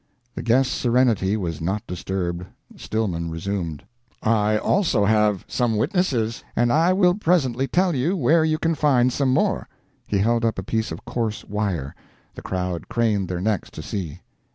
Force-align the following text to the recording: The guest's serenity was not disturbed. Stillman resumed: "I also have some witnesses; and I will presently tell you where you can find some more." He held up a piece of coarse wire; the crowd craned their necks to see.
The 0.33 0.41
guest's 0.41 0.73
serenity 0.73 1.37
was 1.37 1.61
not 1.61 1.85
disturbed. 1.85 2.43
Stillman 2.75 3.29
resumed: 3.29 3.83
"I 4.23 4.57
also 4.57 5.05
have 5.05 5.45
some 5.47 5.77
witnesses; 5.77 6.43
and 6.55 6.73
I 6.73 6.91
will 6.91 7.13
presently 7.13 7.67
tell 7.67 7.93
you 7.95 8.17
where 8.17 8.43
you 8.43 8.57
can 8.57 8.73
find 8.73 9.13
some 9.13 9.31
more." 9.31 9.69
He 10.07 10.17
held 10.17 10.43
up 10.43 10.57
a 10.57 10.63
piece 10.63 10.91
of 10.91 11.05
coarse 11.05 11.45
wire; 11.45 11.93
the 12.33 12.41
crowd 12.41 12.89
craned 12.89 13.27
their 13.27 13.41
necks 13.41 13.69
to 13.69 13.83
see. 13.83 14.21